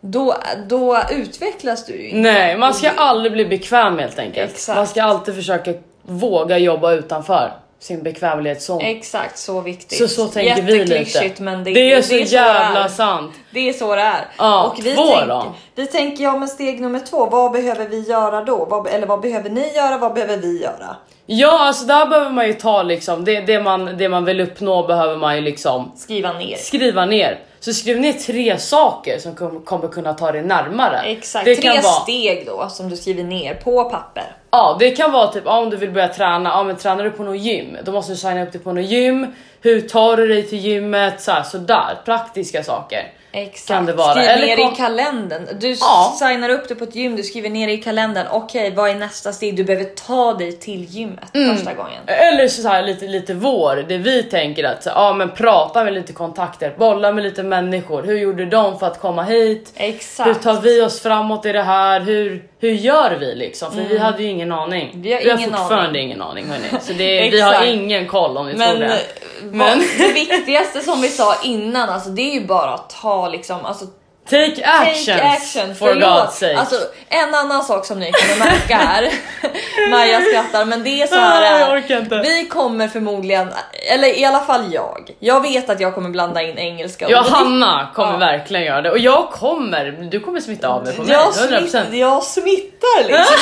då, 0.00 0.34
då 0.66 1.02
utvecklas 1.10 1.86
du 1.86 1.92
ju 1.92 2.08
inte. 2.08 2.20
Nej, 2.20 2.58
man 2.58 2.74
ska 2.74 2.90
aldrig 2.90 3.32
bli 3.32 3.46
bekväm 3.46 3.98
helt 3.98 4.18
enkelt. 4.18 4.52
Exakt. 4.52 4.76
Man 4.76 4.86
ska 4.86 5.02
alltid 5.02 5.34
försöka 5.34 5.74
våga 6.02 6.58
jobba 6.58 6.92
utanför 6.92 7.52
sin 7.80 8.02
bekvämlighetszon. 8.02 8.80
Exakt, 8.80 9.38
så 9.38 9.60
viktigt. 9.60 9.98
Så 9.98 10.08
så 10.08 10.28
tänker 10.28 10.62
vi 10.62 10.84
lite. 10.84 11.42
Men 11.42 11.64
det, 11.64 11.72
det 11.72 11.92
är 11.92 12.02
så 12.02 12.14
det 12.14 12.20
jävla 12.20 12.80
det 12.80 12.84
är. 12.84 12.88
sant. 12.88 13.32
Det 13.50 13.68
är 13.68 13.72
så 13.72 13.96
det 13.96 14.02
är. 14.02 14.28
Ja, 14.38 14.66
och 14.66 14.86
vi, 14.86 14.94
två 14.94 15.06
tänker, 15.06 15.26
då? 15.26 15.54
vi 15.74 15.86
tänker, 15.86 16.24
ja 16.24 16.38
men 16.38 16.48
steg 16.48 16.80
nummer 16.80 17.00
två, 17.00 17.26
vad 17.26 17.52
behöver 17.52 17.88
vi 17.88 18.00
göra 18.00 18.44
då? 18.44 18.64
Vad, 18.64 18.86
eller 18.86 19.06
vad 19.06 19.20
behöver 19.20 19.50
ni 19.50 19.72
göra? 19.74 19.98
Vad 19.98 20.14
behöver 20.14 20.36
vi 20.36 20.62
göra? 20.62 20.96
Ja, 21.32 21.66
alltså 21.66 21.84
där 21.84 22.06
behöver 22.06 22.30
man 22.30 22.46
ju 22.46 22.52
ta 22.52 22.82
liksom 22.82 23.24
det, 23.24 23.40
det, 23.40 23.60
man, 23.62 23.96
det 23.98 24.08
man 24.08 24.24
vill 24.24 24.40
uppnå 24.40 24.86
behöver 24.86 25.16
man 25.16 25.36
ju 25.36 25.40
liksom 25.42 25.92
Skriva 25.96 26.32
ner. 26.32 26.56
skriva 26.56 27.06
ner. 27.06 27.38
Så 27.60 27.72
skriv 27.72 28.00
ner 28.00 28.12
tre 28.12 28.58
saker 28.58 29.18
som 29.18 29.34
kom, 29.34 29.60
kommer 29.64 29.88
kunna 29.88 30.14
ta 30.14 30.32
dig 30.32 30.42
närmare. 30.42 30.98
Exakt, 31.00 31.44
Det 31.44 31.56
tre 31.56 31.70
vara, 31.70 31.82
steg 31.82 32.46
då 32.46 32.68
som 32.68 32.88
du 32.90 32.96
skriver 32.96 33.22
ner 33.22 33.54
på 33.54 33.84
papper. 33.84 34.24
ja, 34.50 34.76
det 34.80 34.90
kan 34.90 35.12
vara 35.12 35.26
typ 35.26 35.46
om 35.46 35.70
du 35.70 35.76
vill 35.76 35.90
börja 35.90 36.08
träna, 36.08 36.50
ja, 36.50 36.62
men 36.62 36.76
tränar 36.76 37.04
du 37.04 37.10
på 37.10 37.22
något 37.22 37.38
gym, 37.38 37.76
då 37.84 37.92
måste 37.92 38.12
du 38.12 38.16
signa 38.16 38.42
upp 38.42 38.52
dig 38.52 38.60
på 38.60 38.72
något 38.72 38.84
gym. 38.84 39.26
Hur 39.60 39.80
tar 39.80 40.16
du 40.16 40.28
dig 40.28 40.42
till 40.48 40.58
gymmet? 40.58 41.20
Så 41.20 41.32
här, 41.32 41.42
sådär, 41.42 41.98
praktiska 42.04 42.62
saker. 42.62 43.12
Exakt. 43.32 43.68
Kan 43.68 43.86
det 43.86 43.92
vara. 43.92 44.12
Skriv 44.14 44.24
Eller 44.28 44.46
ner 44.46 44.56
kom- 44.56 44.72
i 44.72 44.76
kalendern. 44.76 45.48
Du 45.60 45.70
Ja. 45.80 46.16
signar 46.18 46.48
upp 46.48 46.68
det 46.68 46.74
på 46.74 46.84
ett 46.84 46.94
gym, 46.94 47.16
du 47.16 47.22
skriver 47.22 47.50
ner 47.50 47.68
i 47.68 47.76
kalendern. 47.76 48.26
Okej, 48.30 48.70
vad 48.76 48.90
är 48.90 48.94
nästa 48.94 49.32
steg? 49.32 49.56
Du 49.56 49.64
behöver 49.64 49.84
ta 49.84 50.34
dig 50.34 50.52
till 50.52 50.84
gymmet 50.84 51.34
Mm. 51.34 51.56
första 51.56 51.74
gången. 51.74 52.00
Eller 52.06 52.48
så 52.48 52.68
här 52.68 52.82
lite, 52.82 53.06
lite 53.06 53.34
vår, 53.34 53.84
det 53.88 53.98
vi 53.98 54.22
tänker 54.22 54.64
att 54.64 54.82
så, 54.82 54.90
ja, 54.94 55.12
men 55.12 55.30
prata 55.30 55.84
med 55.84 55.92
lite 55.92 56.12
kontakter, 56.12 56.74
bolla 56.78 57.12
med 57.12 57.24
lite 57.24 57.42
människor. 57.42 58.02
Hur 58.02 58.18
gjorde 58.18 58.46
de 58.46 58.78
för 58.78 58.86
att 58.86 59.00
komma 59.00 59.22
hit? 59.22 59.72
Exakt. 59.76 60.28
Hur 60.28 60.34
tar 60.34 60.60
vi 60.60 60.82
oss 60.82 61.00
framåt 61.00 61.46
i 61.46 61.52
det 61.52 61.62
här? 61.62 62.00
Hur, 62.00 62.44
hur 62.60 62.72
gör 62.72 63.16
vi 63.20 63.34
liksom? 63.34 63.72
För 63.72 63.80
vi 63.82 63.98
hade 63.98 64.22
ju 64.22 64.28
ingen 64.28 64.52
aning. 64.52 64.88
Mm. 64.90 65.02
Vi 65.02 65.12
har 65.12 65.20
ingen 65.20 65.50
fortfarande 65.50 65.88
aning. 65.88 66.02
ingen 66.04 66.22
aning 66.22 66.46
hörni. 66.48 66.64
Så 66.82 66.92
det, 66.92 67.30
vi 67.32 67.40
har 67.40 67.64
ingen 67.64 68.08
koll 68.08 68.36
om 68.36 68.46
ni 68.46 68.52
tror 68.52 68.58
Men, 68.66 68.80
det. 68.80 68.98
Men- 69.42 69.78
det 69.98 70.12
viktigaste 70.12 70.80
som 70.80 71.00
vi 71.00 71.08
sa 71.08 71.34
innan, 71.42 71.88
alltså, 71.88 72.10
det 72.10 72.22
är 72.22 72.40
ju 72.40 72.46
bara 72.46 72.74
att 72.74 72.90
ta 72.90 73.28
liksom, 73.28 73.64
alltså, 73.64 73.86
Take 74.30 74.62
actions 74.64 75.06
take 75.06 75.22
action. 75.22 75.74
for. 75.74 75.94
God's 75.94 76.30
sake. 76.30 76.56
Alltså, 76.58 76.76
en 77.08 77.34
annan 77.34 77.62
sak 77.64 77.86
som 77.86 77.98
ni 77.98 78.12
kommer 78.12 78.38
märka 78.50 78.76
här, 78.76 79.10
Maja 79.90 80.20
skrattar 80.20 80.64
men 80.64 80.82
det 80.84 81.02
är 81.02 81.06
så 81.06 81.14
här. 81.14 81.70
Är. 81.70 81.96
inte. 82.00 82.18
Vi 82.18 82.46
kommer 82.46 82.88
förmodligen, 82.88 83.48
eller 83.94 84.18
i 84.18 84.24
alla 84.24 84.40
fall 84.40 84.74
jag. 84.74 85.10
Jag 85.18 85.40
vet 85.40 85.70
att 85.70 85.80
jag 85.80 85.94
kommer 85.94 86.10
blanda 86.10 86.42
in 86.42 86.58
engelska. 86.58 87.06
Ja, 87.08 87.24
Hanna 87.30 87.88
kommer 87.94 88.12
Ja. 88.12 88.18
verkligen 88.18 88.64
göra 88.64 88.82
det 88.82 88.90
och 88.90 88.98
jag 88.98 89.30
kommer. 89.30 89.84
Du 90.10 90.20
kommer 90.20 90.40
smitta 90.40 90.68
av 90.68 90.84
mig 90.84 90.96
på 90.96 91.02
mig. 91.02 91.12
Jag, 91.12 91.32
100%. 91.32 91.68
smitt, 91.86 92.00
jag 92.00 92.22
smittar 92.22 93.04
liksom. 93.08 93.34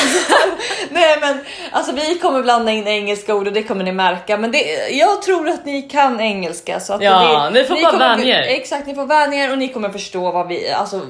Nej 0.90 1.16
men 1.20 1.38
alltså 1.72 1.92
vi 1.92 2.18
kommer 2.18 2.42
blanda 2.42 2.72
in 2.72 2.88
engelska 2.88 3.34
ord 3.34 3.46
och 3.46 3.52
det 3.52 3.62
kommer 3.62 3.84
ni 3.84 3.92
märka. 3.92 4.36
Men 4.36 4.50
det, 4.52 4.88
jag 4.90 5.22
tror 5.22 5.48
att 5.48 5.64
ni 5.64 5.82
kan 5.82 6.20
engelska 6.20 6.80
så 6.80 6.92
att 6.92 7.02
Ja, 7.02 7.50
det, 7.52 7.60
ni 7.60 7.66
får 7.66 7.82
bara 7.82 7.90
kommer- 7.92 8.16
vänja 8.16 8.44
er. 8.44 8.56
Exakt, 8.56 8.86
ni 8.86 8.94
får 8.94 9.06
vänja 9.06 9.44
er 9.44 9.52
och 9.52 9.58
ni 9.58 9.68
kommer 9.68 9.88
förstå 9.88 10.30
vad 10.32 10.48
vi, 10.48 10.70
alltså, 10.78 11.00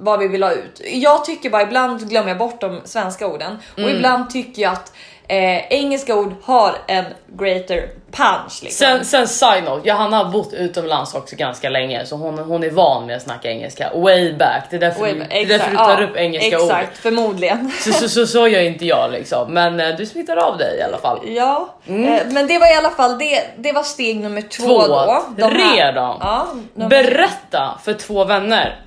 vad 0.00 0.18
vi 0.18 0.28
vill 0.28 0.42
ha 0.42 0.52
ut. 0.52 0.80
Jag 0.92 1.24
tycker 1.24 1.50
bara 1.50 1.62
ibland 1.62 2.08
glömmer 2.08 2.28
jag 2.28 2.38
bort 2.38 2.60
de 2.60 2.80
svenska 2.84 3.26
orden 3.26 3.58
och 3.72 3.78
Mm. 3.78 3.96
ibland 3.96 4.30
tycker 4.30 4.62
jag 4.62 4.72
att 4.72 4.92
eh, 5.30 5.72
engelska 5.72 6.14
ord 6.14 6.34
har 6.42 6.76
en 6.86 7.04
greater 7.38 7.88
punch. 8.12 8.60
Liksom. 8.62 8.86
Sen, 8.86 9.04
sen 9.04 9.28
side 9.28 9.64
note, 9.64 9.88
Johanna 9.88 10.16
har 10.16 10.32
bott 10.32 10.52
utomlands 10.52 11.14
också 11.14 11.36
ganska 11.36 11.68
länge 11.70 12.06
så 12.06 12.16
hon, 12.16 12.38
hon 12.38 12.64
är 12.64 12.70
van 12.70 13.06
med 13.06 13.16
att 13.16 13.22
snacka 13.22 13.50
engelska 13.50 13.90
way 13.94 14.32
back. 14.32 14.64
Det 14.70 14.76
är 14.76 14.80
därför, 14.80 15.04
Oj, 15.04 15.12
du, 15.12 15.18
det 15.18 15.42
är 15.42 15.46
därför 15.46 15.70
du 15.70 15.76
tar 15.76 16.02
upp 16.02 16.16
engelska 16.16 16.56
exakt, 16.56 16.88
ord. 16.92 16.96
förmodligen. 16.96 17.72
Så, 17.80 17.92
så, 17.92 18.08
så, 18.08 18.26
så 18.26 18.48
gör 18.48 18.60
inte 18.62 18.86
jag 18.86 19.12
liksom. 19.12 19.54
Men 19.54 19.80
eh, 19.80 19.96
du 19.96 20.06
smittar 20.06 20.36
av 20.36 20.58
dig 20.58 20.78
i 20.78 20.82
alla 20.82 20.98
fall. 20.98 21.20
Ja, 21.26 21.74
eh, 21.86 21.92
men 22.26 22.46
det 22.46 22.58
var 22.58 22.72
i 22.74 22.76
alla 22.76 22.90
fall 22.90 23.18
det. 23.18 23.42
Det 23.58 23.72
var 23.72 23.82
steg 23.82 24.20
nummer 24.20 24.42
två, 24.42 24.64
Två. 24.66 24.86
då. 24.86 25.24
De 25.36 25.42
här- 25.42 25.76
Redan. 25.76 26.16
Ja, 26.20 26.46
Berätta 26.88 27.78
för 27.84 27.92
två 27.94 28.24
vänner. 28.24 28.80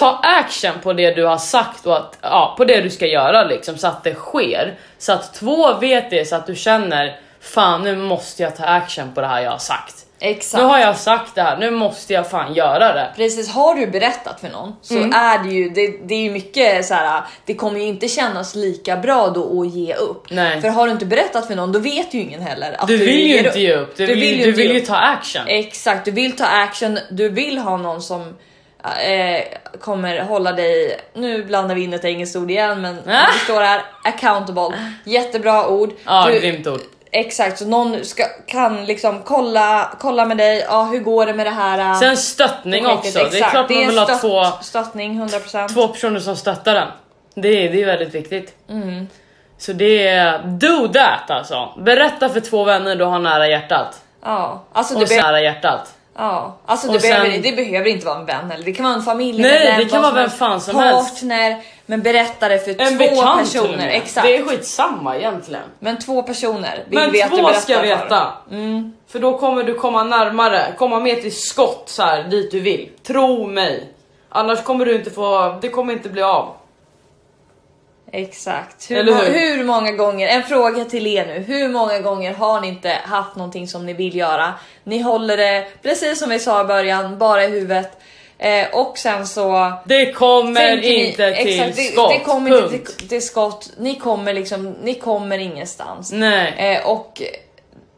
Ta 0.00 0.20
action 0.22 0.72
på 0.82 0.92
det 0.92 1.10
du 1.10 1.24
har 1.24 1.38
sagt 1.38 1.86
och 1.86 1.96
att, 1.96 2.18
ja, 2.22 2.54
på 2.56 2.64
det 2.64 2.80
du 2.80 2.90
ska 2.90 3.06
göra 3.06 3.44
liksom 3.44 3.76
så 3.76 3.86
att 3.86 4.04
det 4.04 4.14
sker. 4.14 4.78
Så 4.98 5.12
att 5.12 5.34
två 5.34 5.74
vet 5.78 6.10
det 6.10 6.28
så 6.28 6.36
att 6.36 6.46
du 6.46 6.54
känner 6.56 7.20
fan 7.40 7.82
nu 7.82 7.96
måste 7.96 8.42
jag 8.42 8.56
ta 8.56 8.64
action 8.64 9.12
på 9.14 9.20
det 9.20 9.26
här 9.26 9.40
jag 9.40 9.50
har 9.50 9.58
sagt. 9.58 9.94
Exakt. 10.22 10.62
Nu 10.62 10.68
har 10.68 10.78
jag 10.78 10.96
sagt 10.96 11.34
det 11.34 11.42
här, 11.42 11.56
nu 11.56 11.70
måste 11.70 12.12
jag 12.12 12.30
fan 12.30 12.54
göra 12.54 12.92
det. 12.92 13.12
Precis, 13.16 13.50
har 13.50 13.74
du 13.74 13.86
berättat 13.86 14.40
för 14.40 14.48
någon 14.48 14.76
så 14.82 14.96
Mm. 14.96 15.12
är 15.14 15.38
det 15.38 15.48
ju, 15.50 15.68
det, 15.70 15.86
det 16.04 16.14
är 16.14 16.22
ju 16.22 16.30
mycket 16.30 16.86
så 16.86 16.94
här. 16.94 17.22
det 17.46 17.54
kommer 17.54 17.80
ju 17.80 17.86
inte 17.86 18.08
kännas 18.08 18.54
lika 18.54 18.96
bra 18.96 19.28
då 19.28 19.62
att 19.62 19.74
ge 19.74 19.94
upp. 19.94 20.30
Nej. 20.30 20.60
För 20.60 20.68
har 20.68 20.86
du 20.86 20.92
inte 20.92 21.06
berättat 21.06 21.46
för 21.46 21.54
någon 21.54 21.72
då 21.72 21.78
vet 21.78 22.14
ju 22.14 22.20
ingen 22.20 22.42
heller 22.42 22.76
att 22.78 22.88
Du 22.88 22.96
vill 22.96 23.26
ju 23.26 23.38
inte 23.38 23.60
ge 23.60 23.74
upp, 23.76 23.96
du, 23.96 24.06
vill, 24.06 24.38
ju 24.38 24.44
du 24.44 24.52
vill 24.52 24.72
ju 24.72 24.80
ta 24.80 24.96
action. 24.96 25.42
Exakt, 25.46 26.04
du 26.04 26.10
vill 26.10 26.36
ta 26.36 26.44
action, 26.44 26.98
du 27.10 27.28
vill 27.28 27.58
ha 27.58 27.76
någon 27.76 28.02
som 28.02 28.36
eh, 28.84 29.44
kommer 29.80 30.20
hålla 30.20 30.52
dig, 30.52 31.00
nu 31.14 31.44
blandar 31.44 31.74
vi 31.74 31.84
in 31.84 31.92
ett 31.94 32.04
engelskt 32.04 32.36
ord 32.36 32.50
igen 32.50 32.80
men 32.80 32.98
Ah. 32.98 33.26
det 33.32 33.38
står 33.44 33.60
här 33.60 33.82
accountable, 34.04 34.78
jättebra 35.04 35.68
ord. 35.68 35.90
Ja, 36.04 36.26
du, 36.32 36.40
grymt 36.40 36.66
ord. 36.66 36.80
Exakt, 37.12 37.58
så 37.58 37.66
någon 37.66 38.04
ska, 38.04 38.24
kan 38.46 38.84
liksom 38.84 39.22
kolla, 39.24 39.92
kolla 40.00 40.24
med 40.24 40.36
dig, 40.36 40.64
ja 40.68 40.82
hur 40.84 40.98
går 41.00 41.26
det 41.26 41.34
med 41.34 41.46
det 41.46 41.50
här? 41.50 41.94
Sen 41.94 42.16
stöttning 42.16 42.84
projektet? 42.84 43.06
också. 43.16 43.18
Det 43.18 43.24
är 43.24 43.26
Exakt, 43.38 43.50
klart 43.50 43.70
man 43.70 43.78
en 43.82 43.88
vill 43.88 43.98
ha 43.98 44.18
två, 44.18 44.44
Stöttning 44.62 45.22
100%. 45.22 45.68
två 45.68 45.88
personer 45.88 46.20
som 46.20 46.36
stöttar 46.36 46.74
den. 46.74 46.88
Det 47.34 47.48
är, 47.48 47.72
det 47.72 47.82
är 47.82 47.86
väldigt 47.86 48.14
viktigt. 48.14 48.54
Mm. 48.68 49.08
Så 49.58 49.72
det 49.72 50.08
är 50.08 50.38
do 50.38 50.88
that 50.88 51.30
alltså. 51.30 51.68
Berätta 51.78 52.28
för 52.28 52.40
två 52.40 52.64
vänner 52.64 52.96
du 52.96 53.04
har 53.04 53.18
nära 53.18 53.48
hjärtat. 53.48 54.00
Ja, 54.24 54.64
alltså 54.72 54.94
Och 54.94 55.06
det, 55.08 55.22
nära 55.22 55.40
hjärtat. 55.40 55.92
Ja, 56.20 56.56
alltså 56.66 56.92
det, 56.92 57.02
behöver, 57.02 57.30
sen- 57.30 57.42
det 57.42 57.52
behöver 57.52 57.90
inte 57.90 58.06
vara 58.06 58.18
en 58.18 58.26
vän 58.26 58.50
eller 58.50 58.64
det 58.64 58.72
kan 58.72 58.84
vara 58.84 58.94
en 58.94 59.02
familj. 59.02 59.42
Nej, 59.42 59.74
det 59.78 59.84
kan 59.84 60.02
vara 60.02 60.14
vem 60.14 60.30
fan 60.30 60.60
som 60.60 60.76
helst. 60.78 61.14
Partner, 61.14 61.56
men 61.86 62.02
berätta 62.02 62.48
det 62.48 62.58
för 62.58 62.70
En 62.80 62.92
två 62.92 62.98
bekant 62.98 63.40
personer. 63.40 63.88
Exakt. 63.88 64.26
Det 64.26 64.36
är 64.36 64.44
skitsamma 64.44 65.16
egentligen. 65.16 65.62
Men 65.78 65.98
två 65.98 66.22
personer 66.22 66.84
vill 66.88 66.98
Men 66.98 67.30
två 67.30 67.52
ska 67.52 67.74
för. 67.74 67.82
veta. 67.82 68.32
För 69.08 69.18
då 69.18 69.38
kommer 69.38 69.62
du 69.64 69.74
komma 69.74 70.04
närmare, 70.04 70.74
komma 70.78 71.00
mer 71.00 71.16
till 71.16 71.36
skott 71.36 71.82
så 71.86 72.02
här 72.02 72.22
dit 72.22 72.50
du 72.50 72.60
vill. 72.60 72.88
Tro 73.06 73.46
mig. 73.46 73.88
Annars 74.28 74.62
kommer 74.62 74.84
du 74.86 74.94
inte 74.94 75.10
få, 75.10 75.58
det 75.62 75.68
kommer 75.68 75.92
inte 75.92 76.08
bli 76.08 76.22
av. 76.22 76.54
Exakt. 78.12 78.90
Hur, 78.90 79.04
hur? 79.04 79.32
hur 79.56 79.64
många 79.64 79.92
gånger, 79.92 80.28
en 80.28 80.42
fråga 80.42 80.84
till 80.84 81.06
er 81.06 81.26
nu. 81.26 81.38
Hur 81.38 81.68
många 81.68 81.98
gånger 81.98 82.34
har 82.34 82.60
ni 82.60 82.68
inte 82.68 82.88
haft 83.04 83.36
någonting 83.36 83.68
som 83.68 83.86
ni 83.86 83.92
vill 83.92 84.16
göra? 84.16 84.54
Ni 84.84 84.98
håller 84.98 85.36
det, 85.36 85.66
precis 85.82 86.18
som 86.18 86.30
vi 86.30 86.38
sa 86.38 86.60
i 86.60 86.64
början, 86.64 87.18
bara 87.18 87.44
i 87.44 87.48
huvudet. 87.48 87.90
Eh, 88.38 88.66
och 88.72 88.98
sen 88.98 89.26
så 89.26 89.72
Det 89.84 90.12
kommer 90.12 90.76
ni- 90.76 91.06
inte 91.06 91.34
till 91.34 91.60
exakt, 91.60 91.76
det, 91.76 91.82
skott. 91.82 92.10
Det 92.12 92.18
kommer 92.24 92.50
punkt. 92.50 92.72
inte 92.74 92.92
till, 92.96 93.08
till 93.08 93.26
skott. 93.26 93.70
Ni 93.78 93.94
kommer 93.94 94.34
liksom, 94.34 94.70
ni 94.82 94.94
kommer 94.94 95.38
ingenstans. 95.38 96.12
Nej. 96.12 96.54
Eh, 96.76 96.86
och 96.90 97.22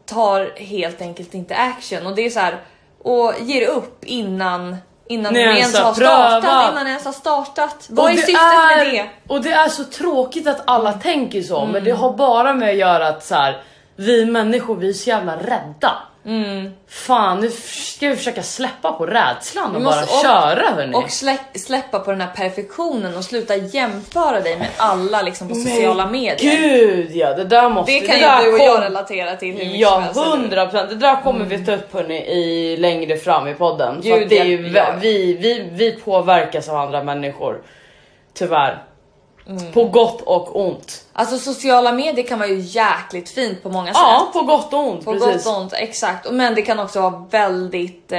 tar 0.06 0.52
helt 0.56 1.00
enkelt 1.02 1.34
inte 1.34 1.54
action. 1.56 2.06
Och 2.06 2.14
det 2.16 2.22
är 2.26 2.30
så 2.30 2.40
här, 2.40 2.56
och 3.02 3.32
ger 3.40 3.66
upp 3.68 4.04
innan 4.04 4.76
Innan 5.08 5.32
Ni 5.32 5.40
ens 5.40 5.78
har 5.78 5.94
startat, 5.94 6.42
prövat. 6.42 6.72
innan 6.72 6.86
ens 6.86 7.04
har 7.04 7.12
startat. 7.12 7.86
Vad 7.88 8.10
är 8.12 8.16
syftet 8.16 8.36
är, 8.36 8.76
med 8.76 8.86
det? 8.94 9.08
Och 9.34 9.42
det 9.42 9.50
är 9.52 9.68
så 9.68 9.84
tråkigt 9.84 10.46
att 10.46 10.62
alla 10.64 10.92
tänker 10.92 11.42
så, 11.42 11.60
men 11.60 11.70
Mm. 11.70 11.84
det 11.84 11.90
har 11.90 12.12
bara 12.12 12.54
med 12.54 12.68
att 12.70 12.76
göra 12.76 13.08
att 13.08 13.24
så 13.24 13.34
här, 13.34 13.62
vi 13.96 14.26
människor 14.26 14.76
vi 14.76 14.88
är 14.88 14.92
så 14.92 15.10
jävla 15.10 15.36
rädda. 15.36 15.92
Mm. 16.26 16.70
Fan 16.88 17.40
nu 17.40 17.50
ska 17.50 18.08
vi 18.08 18.16
försöka 18.16 18.42
släppa 18.42 18.92
på 18.92 19.06
rädslan 19.06 19.76
och 19.76 19.82
bara 19.82 20.02
och- 20.02 20.22
köra 20.22 20.70
hörni. 20.74 20.94
Och 20.96 21.10
släpp, 21.10 21.40
släppa 21.54 21.98
på 21.98 22.10
den 22.10 22.20
här 22.20 22.30
perfektionen 22.36 23.16
och 23.16 23.24
sluta 23.24 23.56
jämföra 23.56 24.40
dig 24.40 24.56
med 24.58 24.68
alla 24.76 25.22
liksom 25.22 25.48
på 25.48 25.54
sociala 25.54 26.06
medier. 26.06 26.56
Gud 26.56 27.10
ja, 27.16 27.34
det 27.34 27.44
där 27.44 27.68
måste... 27.68 27.92
Det 27.92 28.00
kan 28.00 28.18
där 28.20 28.38
ju 28.40 28.46
du 28.46 28.52
och 28.52 28.58
kom- 28.58 28.66
jag 28.68 28.82
relatera 28.82 29.36
till 29.36 29.54
hur 29.54 29.76
Ja, 29.76 30.04
hundra 30.14 30.66
procent. 30.66 30.90
Det 30.90 30.96
där 30.96 31.22
kommer 31.22 31.44
vi 31.44 31.64
ta 31.66 31.72
upp 31.72 31.92
hörni, 31.94 32.16
i 32.16 32.76
längre 32.76 33.16
fram 33.16 33.48
i 33.48 33.54
podden. 33.54 34.00
Gud, 34.02 34.28
det 34.28 34.38
är 34.38 34.44
ju, 34.44 34.56
vi, 35.00 35.34
vi, 35.34 35.68
vi 35.72 35.92
påverkas 35.92 36.68
av 36.68 36.76
andra 36.76 37.02
människor. 37.02 37.62
Tyvärr. 38.34 38.82
Mm. 39.48 39.72
På 39.72 39.84
gott 39.84 40.20
och 40.20 40.60
ont. 40.60 41.04
Alltså 41.12 41.38
sociala 41.38 41.92
medier 41.92 42.26
kan 42.26 42.38
vara 42.38 42.48
ju 42.48 42.58
jäkligt 42.60 43.28
fint 43.30 43.62
på 43.62 43.68
många 43.68 43.90
Ja, 43.94 44.22
sätt. 44.26 44.32
på 44.40 44.46
gott 44.46 44.72
och 44.72 44.78
ont. 44.80 45.04
På 45.04 45.12
precis. 45.12 45.44
gott 45.44 45.54
och 45.54 45.60
ont, 45.62 45.72
exakt. 45.72 46.30
Men 46.30 46.54
det 46.54 46.62
kan 46.62 46.78
också 46.78 47.00
vara 47.00 47.26
väldigt, 47.30 48.12
eh, 48.12 48.18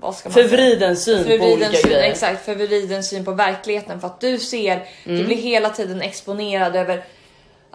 vad 0.00 0.14
ska 0.14 0.28
man 0.28 0.34
säga? 0.34 0.48
Förvriden 0.48 0.96
syn 0.96 1.18
på 1.18 1.22
Förvriden 1.30 1.52
olika 1.52 1.70
syn, 1.72 1.90
grejer. 1.90 2.10
exakt, 2.10 2.44
förvriden 2.44 3.04
syn 3.04 3.24
på 3.24 3.30
verkligheten 3.32 4.00
för 4.00 4.06
att 4.06 4.20
du 4.20 4.38
ser, 4.38 4.72
Mm. 5.04 5.18
du 5.18 5.24
blir 5.24 5.36
hela 5.36 5.70
tiden 5.70 6.02
exponerad 6.02 6.76
över 6.76 7.04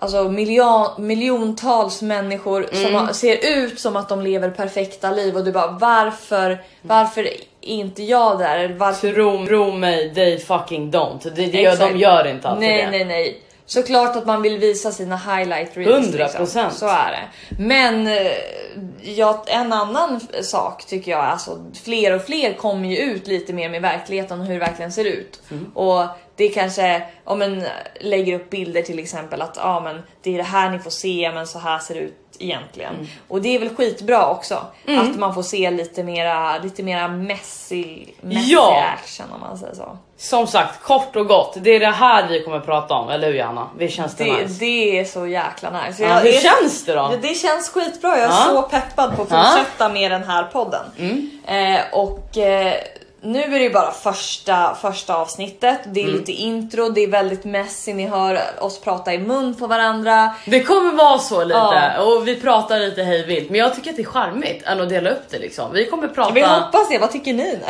Alltså 0.01 0.29
miljon, 0.29 0.87
miljontals 0.97 2.01
människor 2.01 2.67
som 2.71 2.85
Mm. 2.85 2.93
har, 2.93 3.13
ser 3.13 3.37
ut 3.57 3.79
som 3.79 3.95
att 3.95 4.09
de 4.09 4.21
lever 4.21 4.49
perfekta 4.49 5.11
liv 5.11 5.35
och 5.37 5.43
du 5.45 5.51
bara 5.51 5.71
varför, 5.71 6.57
varför 6.81 7.23
är 7.23 7.33
inte 7.61 8.03
jag 8.03 8.39
där? 8.39 8.75
Varför 8.77 9.13
Tro, 9.13 9.45
tro 9.45 9.71
mig, 9.71 10.13
they 10.15 10.39
fucking 10.39 10.91
don't. 10.91 11.23
Det, 11.23 11.45
det 11.45 11.79
de 11.79 11.97
gör 11.97 12.27
inte 12.27 12.47
alltid 12.49 12.69
Nej, 12.69 12.85
det. 12.85 12.91
nej, 12.91 13.05
nej. 13.05 13.41
Såklart 13.69 14.15
att 14.15 14.25
man 14.25 14.41
vill 14.41 14.57
visa 14.57 14.91
sina 14.91 15.17
highlight 15.17 15.77
reels. 15.77 16.07
100%. 16.07 16.29
Liksom. 16.29 16.71
Så 16.71 16.87
är 16.87 17.11
det. 17.11 17.55
Men 17.63 18.07
eh, 18.07 18.31
ja, 19.01 19.43
en 19.47 19.73
annan 19.73 20.19
sak 20.41 20.85
tycker 20.85 21.11
jag, 21.11 21.25
alltså 21.25 21.65
fler 21.83 22.15
och 22.15 22.21
fler 22.21 22.53
kommer 22.53 22.89
ju 22.89 22.97
ut 22.97 23.27
lite 23.27 23.53
mer 23.53 23.69
med 23.69 23.81
verkligheten 23.81 24.39
och 24.39 24.45
hur 24.45 24.53
det 24.53 24.59
verkligen 24.59 24.91
ser 24.91 25.05
ut. 25.05 25.41
Mm. 25.51 25.71
Och 25.73 26.05
det 26.35 26.43
är 26.43 26.53
kanske, 26.53 27.03
om 27.23 27.39
man 27.39 27.63
lägger 28.01 28.35
upp 28.35 28.49
bilder 28.49 28.81
till 28.81 28.99
exempel 28.99 29.41
att 29.41 29.57
ja 29.57 29.79
men 29.79 30.01
det 30.21 30.33
är 30.33 30.37
det 30.37 30.43
här 30.43 30.69
ni 30.69 30.79
får 30.79 30.91
se 30.91 31.31
men 31.33 31.47
så 31.47 31.59
här 31.59 31.79
ser 31.79 31.95
det 31.95 32.01
ut 32.01 32.35
egentligen. 32.39 32.93
Mm. 32.95 33.07
Och 33.27 33.41
det 33.41 33.55
är 33.55 33.59
väl 33.59 33.75
skitbra 33.75 34.29
också 34.29 34.55
att 34.87 35.15
man 35.15 35.33
får 35.33 35.43
se 35.43 35.71
lite 35.71 36.03
mera, 36.03 36.57
lite 36.57 36.83
mera 36.83 37.07
messy, 37.07 38.05
messy 38.21 38.53
Ja. 38.53 38.83
action 38.97 39.25
om 39.33 39.39
man 39.41 39.57
säger 39.57 39.75
så. 39.75 39.97
Som 40.21 40.47
sagt, 40.47 40.83
kort 40.83 41.15
och 41.15 41.27
gott. 41.27 41.53
Det 41.61 41.69
är 41.75 41.79
det 41.79 41.85
här 41.85 42.27
vi 42.27 42.43
kommer 42.43 42.59
prata 42.59 42.93
om, 42.93 43.09
eller 43.09 43.27
hur 43.27 43.39
Johanna? 43.39 43.67
Det 43.77 43.87
känns 43.87 44.15
det, 44.15 44.23
Det, 44.23 44.31
nice. 44.31 44.59
det 44.59 44.99
är 44.99 45.05
så 45.05 45.27
jäkla 45.27 45.69
nice. 45.85 46.03
Ja, 46.03 46.13
hur 46.15 46.29
är- 46.35 46.39
känns 46.39 46.85
det 46.85 46.91
då? 46.93 46.97
Ja, 46.99 47.11
Det 47.21 47.33
känns 47.33 47.69
skitbra, 47.69 48.09
jag 48.09 48.19
är 48.19 48.23
Ja. 48.29 48.45
så 48.49 48.61
peppad 48.61 49.15
på 49.15 49.21
att 49.21 49.31
Ja. 49.31 49.37
Mm. 49.37 49.51
fortsätta 49.51 49.89
med 49.89 50.11
den 50.11 50.23
här 50.23 50.43
podden. 50.43 50.85
Eh, 51.47 51.79
och 51.91 52.37
eh, 52.37 52.73
nu 53.21 53.43
är 53.43 53.49
det 53.49 53.59
ju 53.59 53.69
bara 53.69 53.91
första, 53.91 54.75
första 54.81 55.15
avsnittet, 55.15 55.79
det 55.85 55.99
är 55.99 56.03
Mm. 56.03 56.15
lite 56.19 56.31
intro, 56.31 56.89
det 56.89 57.01
är 57.03 57.07
väldigt 57.07 57.43
messy, 57.45 57.93
ni 57.93 58.07
hör 58.07 58.41
oss 58.59 58.81
prata 58.81 59.13
i 59.13 59.17
mun 59.17 59.55
på 59.55 59.67
varandra. 59.67 60.33
Det 60.45 60.63
kommer 60.63 60.91
vara 60.93 61.19
så 61.19 61.43
lite 61.43 61.59
Ja. 61.59 62.01
och 62.03 62.27
vi 62.27 62.35
pratar 62.41 62.79
lite 62.79 63.03
hej 63.03 63.25
vilt, 63.25 63.49
men 63.49 63.59
jag 63.59 63.75
tycker 63.75 63.89
att 63.89 63.95
det 63.95 64.01
är 64.01 64.05
charmigt 64.05 64.63
än 64.63 64.81
att 64.81 64.89
dela 64.89 65.09
upp 65.09 65.23
det 65.29 65.39
liksom. 65.39 65.71
Vi 65.73 65.85
kommer 65.85 66.07
prata. 66.07 66.31
Vi 66.33 66.41
hoppas 66.41 66.89
det, 66.89 66.97
vad 66.97 67.11
tycker 67.11 67.33
ni? 67.33 67.59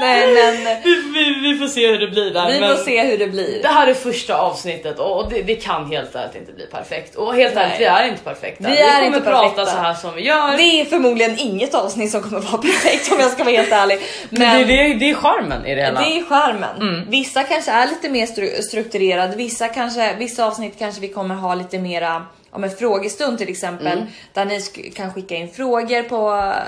Nej 0.00 0.34
men 0.34 0.82
vi, 0.82 0.94
vi, 1.14 1.52
vi 1.52 1.58
får 1.58 1.66
se 1.66 1.86
hur 1.88 1.98
det 1.98 2.06
blir 2.08 2.30
där. 2.30 2.52
vi 2.52 2.60
men 2.60 2.76
får 2.76 2.84
se 2.84 3.02
hur 3.04 3.18
det 3.18 3.26
blir. 3.26 3.62
Det 3.62 3.68
här 3.68 3.86
är 3.86 3.94
första 3.94 4.36
avsnittet 4.36 4.98
och 4.98 5.30
det, 5.30 5.42
det 5.42 5.54
kan 5.54 5.90
helt 5.90 6.14
ärligt 6.14 6.36
inte 6.36 6.52
bli 6.52 6.66
perfekt. 6.66 7.14
Och 7.14 7.34
helt 7.34 7.54
Nej. 7.54 7.64
ärligt, 7.64 7.80
vi 7.80 7.84
är 7.84 8.08
inte 8.08 8.22
perfekta. 8.24 8.68
Vi 8.68 8.78
är 8.80 8.94
kommer 8.94 9.06
inte 9.06 9.20
prata 9.20 9.40
perfekta. 9.42 9.66
så 9.66 9.76
här 9.76 9.94
som 9.94 10.14
vi 10.14 10.22
gör. 10.22 10.56
Det 10.56 10.62
är 10.80 10.84
förmodligen 10.84 11.38
inget 11.38 11.74
avsnitt 11.74 12.10
som 12.10 12.22
kommer 12.22 12.40
vara 12.40 12.62
perfekt 12.62 13.12
om 13.12 13.20
jag 13.20 13.30
ska 13.30 13.44
vara 13.44 13.56
helt 13.56 13.72
ärlig. 13.72 13.98
men 14.30 14.58
det, 14.58 14.64
det, 14.64 14.94
det 14.94 15.10
är 15.10 15.14
charmen 15.14 15.66
i 15.66 15.74
det 15.74 15.82
hela. 15.82 16.00
Det 16.00 16.18
är 16.18 16.22
charmen. 16.24 16.76
Mm. 16.80 17.10
Vissa 17.10 17.42
kanske 17.42 17.70
är 17.70 17.86
lite 17.86 18.08
mer 18.08 18.26
stru- 18.26 18.60
strukturerade, 18.62 19.36
vissa, 19.36 19.68
kanske, 19.68 20.14
vissa 20.18 20.46
avsnitt 20.46 20.74
kanske 20.78 21.00
vi 21.00 21.08
kommer 21.08 21.34
ha 21.34 21.54
lite 21.54 21.78
mera 21.78 22.26
om 22.50 22.64
en 22.64 22.70
frågestund 22.70 23.38
till 23.38 23.48
exempel 23.48 23.86
Mm. 23.86 24.04
där 24.32 24.44
ni 24.44 24.60
kan 24.96 25.12
skicka 25.14 25.34
in 25.34 25.48
frågor 25.50 26.02
på, 26.02 26.16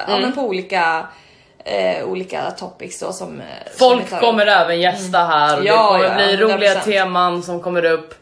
ja, 0.09 0.19
men 0.21 0.33
på 0.33 0.41
olika, 0.43 1.07
eh, 1.69 2.05
olika 2.05 2.51
topics 2.51 3.01
då, 3.01 3.13
som 3.13 3.41
eh, 3.41 3.47
som 3.77 3.89
Folk 3.91 4.13
upp. 4.13 4.21
kommer 4.21 4.47
även 4.47 4.81
gästa 4.81 5.19
här 5.19 5.59
och 5.59 5.65
Ja, 5.65 5.93
det 5.93 6.09
kommer 6.09 6.21
ja, 6.21 6.27
bli 6.27 6.37
roliga 6.37 6.75
100%. 6.75 6.85
teman 6.85 7.43
som 7.43 7.61
kommer 7.61 7.85
upp. 7.85 8.15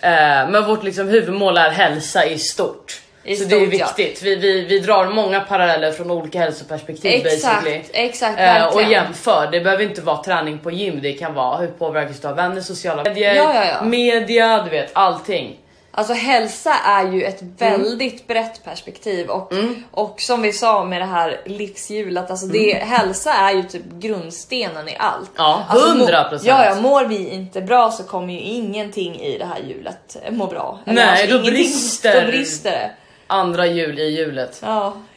Eh, 0.00 0.10
men 0.50 0.64
vårt 0.66 0.82
liksom 0.82 1.08
huvudmål 1.08 1.58
är 1.58 1.70
hälsa 1.70 2.24
i 2.24 2.38
stort. 2.38 3.00
I 3.24 3.36
så 3.36 3.44
det 3.44 3.56
är 3.56 3.60
stort, 3.66 3.80
ja. 3.80 3.86
viktigt. 3.96 4.22
Vi, 4.22 4.36
vi, 4.36 4.64
vi 4.64 4.78
drar 4.78 5.06
många 5.08 5.40
paralleller 5.40 5.92
från 5.92 6.10
olika 6.10 6.38
hälsoperspektiv 6.40 7.24
basically. 7.24 7.70
Exakt, 7.70 7.90
exakt, 7.94 8.40
Eh, 8.40 8.66
och 8.74 8.82
jämför, 8.82 9.48
det 9.52 9.60
behöver 9.60 9.84
inte 9.84 10.00
vara 10.00 10.22
träning 10.22 10.58
på 10.58 10.70
gym, 10.70 10.98
det 11.02 11.12
kan 11.12 11.34
vara 11.34 11.56
hur 11.56 11.66
påverkas 11.66 12.20
du 12.20 12.28
av 12.28 12.36
vänner, 12.36 12.60
sociala 12.60 13.04
medier, 13.04 13.34
ja. 13.34 13.82
media, 13.82 14.62
du 14.64 14.70
vet 14.70 14.90
allting. 14.92 15.56
Alltså 15.98 16.12
hälsa 16.14 16.74
är 16.84 17.12
ju 17.12 17.22
ett 17.22 17.40
Mm. 17.40 17.54
väldigt 17.82 18.26
brett 18.26 18.64
perspektiv 18.64 19.28
och, 19.28 19.52
och 19.90 20.20
som 20.20 20.42
vi 20.42 20.52
sa 20.52 20.84
med 20.84 21.00
det 21.00 21.04
här 21.06 21.40
livshjulet, 21.46 22.30
alltså 22.30 22.46
det, 22.46 22.74
hälsa 22.74 23.32
är 23.32 23.52
ju 23.52 23.62
typ 23.62 23.82
grundstenen 23.92 24.88
i 24.88 24.96
allt. 24.98 25.30
Ja, 25.36 25.64
Alltså, 25.68 25.94
må- 25.94 26.06
100%. 26.06 26.40
Ja, 26.42 26.64
ja, 26.64 26.74
mår 26.80 27.04
vi 27.04 27.28
inte 27.28 27.60
bra 27.60 27.90
så 27.90 28.02
kommer 28.02 28.32
ju 28.34 28.40
ingenting 28.40 29.20
i 29.20 29.38
det 29.38 29.44
här 29.44 29.58
hjulet 29.68 30.16
må 30.30 30.46
bra. 30.46 30.78
Eller 30.86 30.94
Nej, 31.06 31.22
alltså, 31.22 31.38
då 31.38 31.44
brister- 31.44 32.20
Då 32.20 32.26
brister 32.26 32.70
det. 32.70 32.90
Andra 33.26 33.66
hjul 33.66 33.98
i 33.98 34.16
hjulet. 34.16 34.60
Ja, 34.64 34.96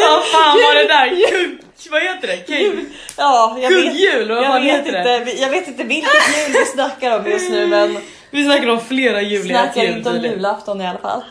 Vad 0.00 0.24
fan 0.24 0.56
var 0.58 0.74
det 0.74 0.88
där? 0.88 1.30
Kugg, 1.30 1.58
vad 1.90 2.02
heter 2.02 2.26
det? 2.26 2.36
Kugg? 2.36 2.84
ja 3.16 3.56
jag 3.62 3.70
vet, 3.70 3.84
Kugghjul, 3.84 4.28
vad 4.28 4.38
jag, 4.38 4.44
fan 4.46 4.62
vet 4.62 4.86
heter 4.86 4.92
det? 5.04 5.16
inte, 5.18 5.42
jag 5.42 5.48
vet 5.50 5.68
inte 5.68 5.84
vilket 5.84 6.10
hjul 6.38 6.52
vi 6.60 6.64
snackar 6.66 7.18
om 7.18 7.26
just 7.30 7.50
nu 7.50 7.66
men 7.66 7.96
Vi 8.30 8.44
snackar 8.44 8.68
om 8.68 8.80
flera 8.80 9.20
ett 9.20 9.46
snackar 9.46 9.84
inte 9.84 10.10
om 10.10 10.16
julafton 10.16 10.80
i 10.80 10.86
alla 10.86 10.98
fall. 10.98 11.22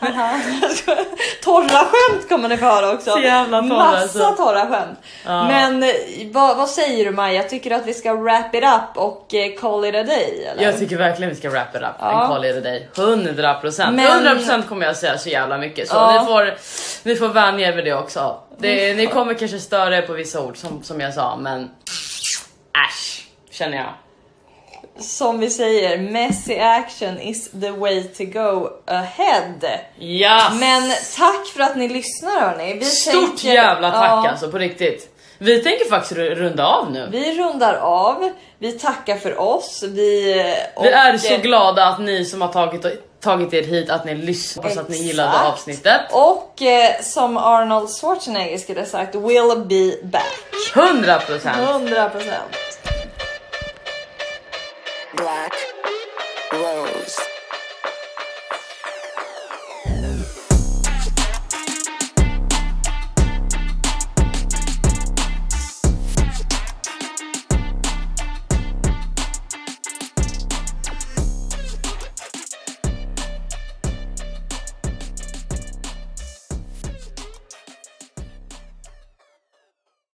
torra 1.44 1.68
skämt 1.68 2.28
kommer 2.28 2.48
ni 2.48 2.56
få 2.56 2.64
höra 2.64 2.92
också. 2.92 3.10
Så 3.10 3.20
jävla 3.20 3.60
torra, 3.62 3.68
Massa 3.68 3.98
alltså. 4.02 4.34
torra 4.36 4.66
skämt. 4.66 4.98
Ja. 5.24 5.44
Men 5.48 5.82
eh, 5.82 5.88
vad, 6.32 6.56
vad 6.56 6.68
säger 6.68 7.04
du 7.04 7.10
Maja? 7.10 7.42
Tycker 7.42 7.70
du 7.70 7.76
att 7.76 7.86
vi 7.86 7.94
ska 7.94 8.14
wrap 8.14 8.54
it 8.54 8.64
up 8.64 8.96
och 8.96 9.34
eh, 9.34 9.52
call 9.60 9.84
it 9.84 9.94
a 9.94 10.02
day? 10.02 10.44
Eller? 10.52 10.62
Jag 10.62 10.78
tycker 10.78 10.96
verkligen 10.96 11.30
vi 11.30 11.36
ska 11.36 11.50
wrap 11.50 11.74
it 11.76 11.82
up 11.82 11.88
Ja. 11.98 12.06
and 12.06 12.28
call 12.32 12.44
it 12.44 12.56
a 12.56 12.60
day. 12.60 12.88
100%. 12.94 13.90
Men- 13.90 14.38
100% 14.38 14.62
kommer 14.68 14.86
jag 14.86 14.96
säga 14.96 15.18
så 15.18 15.28
jävla 15.28 15.58
mycket. 15.58 15.88
Så 15.88 15.94
Ja. 15.96 16.20
ni, 16.20 16.26
får, 16.26 16.54
ni 17.02 17.16
får 17.16 17.28
vänja 17.28 17.68
er 17.68 17.72
vid 17.76 17.84
det 17.84 17.94
också. 17.94 18.40
Det, 18.58 18.94
ni 18.94 19.06
kommer 19.06 19.34
kanske 19.34 19.58
störa 19.58 19.96
er 19.98 20.02
på 20.02 20.12
vissa 20.12 20.40
ord 20.40 20.56
som, 20.56 20.82
som 20.82 21.00
jag 21.00 21.14
sa 21.14 21.36
men 21.36 21.70
äsch 22.88 23.24
känner 23.50 23.76
jag. 23.76 23.86
Som 24.98 25.38
vi 25.40 25.50
säger, 25.50 25.98
messy 25.98 26.58
action 26.58 27.20
is 27.20 27.50
the 27.50 27.70
way 27.70 28.02
to 28.02 28.24
go 28.24 28.68
ahead. 28.86 29.54
Yes. 30.00 30.42
Men 30.60 30.92
tack 31.16 31.46
för 31.54 31.60
att 31.62 31.76
ni 31.76 31.88
lyssnar 31.88 32.40
hörni. 32.40 32.74
Vi 32.78 32.84
Stort 32.84 33.14
tänker- 33.26 33.52
jävla 33.52 33.90
tack 33.90 34.02
Ja, 34.24 34.30
alltså 34.30 34.50
på 34.50 34.58
riktigt. 34.58 35.08
Vi 35.38 35.62
tänker 35.62 35.84
faktiskt 35.90 36.12
ru- 36.20 36.34
runda 36.34 36.66
av 36.66 36.90
nu. 36.92 37.08
Vi 37.12 37.38
rundar 37.38 37.74
av, 37.74 38.30
vi 38.58 38.72
tackar 38.72 39.16
för 39.16 39.40
oss, 39.40 39.82
vi... 39.86 40.22
Vi 40.82 40.88
är 40.88 41.18
så 41.18 41.36
glada 41.36 41.84
att 41.86 42.00
ni 42.00 42.24
som 42.24 42.40
har 42.42 42.48
tagit, 42.48 42.86
tagit 43.20 43.54
er 43.54 43.62
hit, 43.62 43.90
att 43.90 44.04
ni 44.04 44.14
lyssnar, 44.14 44.62
hoppas 44.62 44.78
att 44.78 44.88
ni 44.88 44.96
gillade 44.96 45.38
avsnittet. 45.40 46.00
Och 46.12 46.62
eh, 46.62 47.00
som 47.02 47.36
Arnold 47.36 47.90
Schwarzenegger 47.90 48.58
skulle 48.58 48.86
sagt, 48.86 49.14
will 49.14 49.56
be 49.66 50.06
back. 50.06 50.40
100%! 50.74 51.20
100%. 51.38 52.10
Black 55.20 55.49